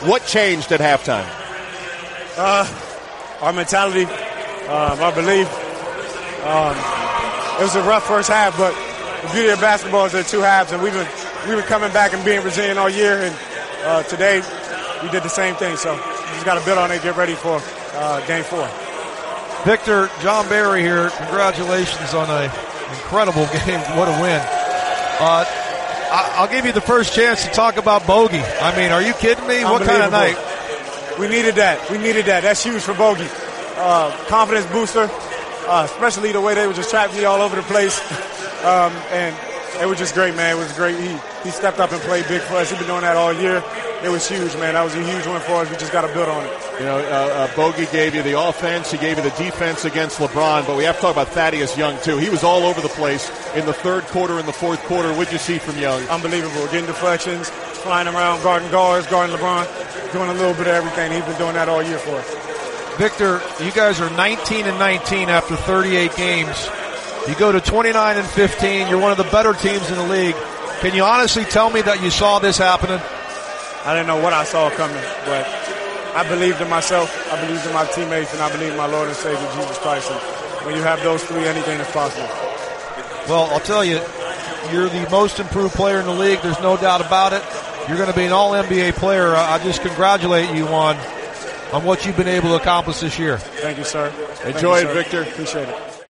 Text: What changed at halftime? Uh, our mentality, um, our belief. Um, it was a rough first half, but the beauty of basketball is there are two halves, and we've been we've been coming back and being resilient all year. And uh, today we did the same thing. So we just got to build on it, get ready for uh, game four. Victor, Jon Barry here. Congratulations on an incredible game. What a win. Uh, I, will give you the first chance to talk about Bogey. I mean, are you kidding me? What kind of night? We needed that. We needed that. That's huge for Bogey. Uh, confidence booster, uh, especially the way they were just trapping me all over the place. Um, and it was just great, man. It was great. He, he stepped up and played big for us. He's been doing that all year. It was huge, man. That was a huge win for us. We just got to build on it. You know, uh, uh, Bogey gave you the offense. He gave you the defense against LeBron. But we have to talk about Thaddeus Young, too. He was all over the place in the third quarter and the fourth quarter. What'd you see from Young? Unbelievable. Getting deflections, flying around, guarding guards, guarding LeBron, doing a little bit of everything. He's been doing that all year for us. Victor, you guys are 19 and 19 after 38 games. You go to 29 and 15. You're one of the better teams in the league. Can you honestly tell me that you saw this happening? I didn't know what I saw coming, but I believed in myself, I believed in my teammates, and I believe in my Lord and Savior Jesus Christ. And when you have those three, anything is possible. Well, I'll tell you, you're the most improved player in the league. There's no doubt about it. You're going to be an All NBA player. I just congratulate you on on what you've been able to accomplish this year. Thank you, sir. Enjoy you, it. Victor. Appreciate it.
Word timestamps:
What 0.00 0.24
changed 0.26 0.70
at 0.70 0.78
halftime? 0.80 1.26
Uh, 2.36 2.64
our 3.42 3.52
mentality, 3.52 4.04
um, 4.04 5.00
our 5.00 5.12
belief. 5.12 5.48
Um, 6.46 6.76
it 7.58 7.64
was 7.64 7.74
a 7.74 7.82
rough 7.82 8.06
first 8.06 8.28
half, 8.28 8.56
but 8.56 8.72
the 9.22 9.32
beauty 9.32 9.48
of 9.48 9.60
basketball 9.60 10.06
is 10.06 10.12
there 10.12 10.20
are 10.20 10.24
two 10.24 10.40
halves, 10.40 10.70
and 10.70 10.80
we've 10.80 10.92
been 10.92 11.08
we've 11.48 11.58
been 11.58 11.66
coming 11.66 11.92
back 11.92 12.12
and 12.14 12.24
being 12.24 12.44
resilient 12.44 12.78
all 12.78 12.88
year. 12.88 13.22
And 13.22 13.34
uh, 13.84 14.02
today 14.04 14.40
we 15.02 15.10
did 15.10 15.24
the 15.24 15.28
same 15.28 15.56
thing. 15.56 15.76
So 15.76 15.94
we 15.94 16.32
just 16.34 16.44
got 16.44 16.60
to 16.60 16.64
build 16.64 16.78
on 16.78 16.92
it, 16.92 17.02
get 17.02 17.16
ready 17.16 17.34
for 17.34 17.60
uh, 17.94 18.24
game 18.26 18.44
four. 18.44 18.70
Victor, 19.64 20.08
Jon 20.22 20.48
Barry 20.48 20.80
here. 20.80 21.10
Congratulations 21.10 22.14
on 22.14 22.30
an 22.30 22.44
incredible 22.94 23.46
game. 23.66 23.80
What 23.98 24.06
a 24.06 24.14
win. 24.22 24.40
Uh, 25.18 25.44
I, 26.10 26.40
will 26.40 26.48
give 26.48 26.66
you 26.66 26.72
the 26.72 26.80
first 26.80 27.14
chance 27.14 27.44
to 27.44 27.50
talk 27.50 27.76
about 27.76 28.06
Bogey. 28.06 28.40
I 28.40 28.76
mean, 28.76 28.90
are 28.90 29.02
you 29.02 29.12
kidding 29.14 29.46
me? 29.46 29.64
What 29.64 29.82
kind 29.82 30.02
of 30.02 30.12
night? 30.12 30.36
We 31.18 31.28
needed 31.28 31.56
that. 31.56 31.90
We 31.90 31.98
needed 31.98 32.26
that. 32.26 32.42
That's 32.42 32.62
huge 32.62 32.82
for 32.82 32.94
Bogey. 32.94 33.28
Uh, 33.76 34.10
confidence 34.28 34.66
booster, 34.66 35.08
uh, 35.68 35.82
especially 35.84 36.32
the 36.32 36.40
way 36.40 36.54
they 36.54 36.66
were 36.66 36.72
just 36.72 36.90
trapping 36.90 37.16
me 37.16 37.24
all 37.24 37.40
over 37.40 37.56
the 37.56 37.62
place. 37.62 38.00
Um, 38.58 38.90
and 39.12 39.36
it 39.80 39.86
was 39.86 39.98
just 39.98 40.14
great, 40.14 40.34
man. 40.34 40.56
It 40.56 40.58
was 40.58 40.72
great. 40.72 40.98
He, 40.98 41.16
he 41.44 41.50
stepped 41.50 41.78
up 41.78 41.92
and 41.92 42.00
played 42.02 42.26
big 42.26 42.40
for 42.42 42.54
us. 42.54 42.70
He's 42.70 42.78
been 42.80 42.88
doing 42.88 43.02
that 43.02 43.16
all 43.16 43.32
year. 43.32 43.62
It 44.02 44.10
was 44.10 44.28
huge, 44.28 44.54
man. 44.54 44.74
That 44.74 44.84
was 44.84 44.94
a 44.94 45.02
huge 45.02 45.26
win 45.26 45.40
for 45.40 45.54
us. 45.54 45.70
We 45.70 45.76
just 45.76 45.90
got 45.90 46.02
to 46.02 46.14
build 46.14 46.28
on 46.28 46.44
it. 46.46 46.52
You 46.78 46.84
know, 46.84 46.98
uh, 46.98 47.48
uh, 47.50 47.56
Bogey 47.56 47.86
gave 47.90 48.14
you 48.14 48.22
the 48.22 48.40
offense. 48.40 48.92
He 48.92 48.98
gave 48.98 49.16
you 49.16 49.24
the 49.24 49.30
defense 49.30 49.84
against 49.84 50.18
LeBron. 50.18 50.68
But 50.68 50.76
we 50.76 50.84
have 50.84 50.94
to 50.96 51.00
talk 51.02 51.12
about 51.16 51.28
Thaddeus 51.28 51.76
Young, 51.76 52.00
too. 52.02 52.16
He 52.16 52.30
was 52.30 52.44
all 52.44 52.62
over 52.62 52.80
the 52.80 52.88
place 52.88 53.28
in 53.56 53.66
the 53.66 53.72
third 53.72 54.04
quarter 54.04 54.38
and 54.38 54.46
the 54.46 54.52
fourth 54.52 54.80
quarter. 54.84 55.12
What'd 55.14 55.32
you 55.32 55.38
see 55.40 55.58
from 55.58 55.76
Young? 55.78 56.00
Unbelievable. 56.08 56.64
Getting 56.66 56.86
deflections, 56.86 57.50
flying 57.50 58.06
around, 58.06 58.40
guarding 58.44 58.70
guards, 58.70 59.08
guarding 59.08 59.36
LeBron, 59.36 60.12
doing 60.12 60.30
a 60.30 60.34
little 60.34 60.54
bit 60.54 60.68
of 60.68 60.74
everything. 60.74 61.10
He's 61.10 61.24
been 61.24 61.38
doing 61.38 61.54
that 61.54 61.68
all 61.68 61.82
year 61.82 61.98
for 61.98 62.12
us. 62.12 62.96
Victor, 62.98 63.42
you 63.64 63.72
guys 63.72 64.00
are 64.00 64.10
19 64.10 64.66
and 64.66 64.78
19 64.78 65.28
after 65.28 65.56
38 65.56 66.14
games. 66.14 66.68
You 67.26 67.34
go 67.34 67.50
to 67.50 67.60
29 67.60 68.16
and 68.16 68.26
15. 68.28 68.88
You're 68.88 69.00
one 69.00 69.10
of 69.10 69.18
the 69.18 69.24
better 69.24 69.54
teams 69.54 69.90
in 69.90 69.96
the 69.96 70.06
league. 70.06 70.36
Can 70.80 70.94
you 70.94 71.02
honestly 71.02 71.44
tell 71.44 71.70
me 71.70 71.82
that 71.82 72.00
you 72.00 72.10
saw 72.10 72.38
this 72.38 72.58
happening? 72.58 73.00
I 73.84 73.94
didn't 73.94 74.06
know 74.06 74.20
what 74.20 74.32
I 74.32 74.44
saw 74.44 74.70
coming, 74.70 75.02
but 75.24 75.46
I 76.14 76.28
believed 76.28 76.60
in 76.60 76.68
myself, 76.68 77.10
I 77.32 77.40
believed 77.44 77.66
in 77.66 77.72
my 77.72 77.86
teammates, 77.86 78.32
and 78.32 78.42
I 78.42 78.50
believe 78.50 78.72
in 78.72 78.76
my 78.76 78.86
Lord 78.86 79.08
and 79.08 79.16
Savior 79.16 79.48
Jesus 79.54 79.78
Christ. 79.78 80.10
And 80.10 80.20
when 80.66 80.76
you 80.76 80.82
have 80.82 81.02
those 81.02 81.22
three, 81.24 81.46
anything 81.46 81.78
is 81.80 81.88
possible. 81.88 82.28
Well, 83.28 83.44
I'll 83.52 83.60
tell 83.60 83.84
you, 83.84 84.00
you're 84.72 84.88
the 84.88 85.06
most 85.10 85.38
improved 85.38 85.74
player 85.74 86.00
in 86.00 86.06
the 86.06 86.12
league. 86.12 86.40
There's 86.42 86.60
no 86.60 86.76
doubt 86.76 87.00
about 87.00 87.32
it. 87.32 87.42
You're 87.88 87.96
going 87.96 88.10
to 88.10 88.16
be 88.16 88.24
an 88.24 88.32
All 88.32 88.52
NBA 88.52 88.94
player. 88.94 89.34
I 89.34 89.62
just 89.62 89.82
congratulate 89.82 90.54
you 90.54 90.66
on 90.68 90.96
on 91.72 91.84
what 91.84 92.06
you've 92.06 92.16
been 92.16 92.28
able 92.28 92.50
to 92.50 92.56
accomplish 92.56 93.00
this 93.00 93.18
year. 93.18 93.38
Thank 93.38 93.78
you, 93.78 93.84
sir. 93.84 94.12
Enjoy 94.44 94.80
you, 94.80 94.88
it. 94.88 94.94
Victor. 94.94 95.22
Appreciate 95.22 95.68
it. 95.68 95.87